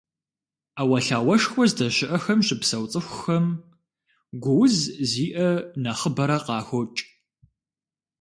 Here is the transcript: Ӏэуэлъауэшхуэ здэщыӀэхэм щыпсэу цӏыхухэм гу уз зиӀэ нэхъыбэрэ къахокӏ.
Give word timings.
Ӏэуэлъауэшхуэ 0.75 1.63
здэщыӀэхэм 1.71 2.39
щыпсэу 2.45 2.85
цӏыхухэм 2.91 3.45
гу 4.41 4.53
уз 4.63 4.75
зиӀэ 5.09 5.49
нэхъыбэрэ 5.81 6.37
къахокӏ. 6.45 7.01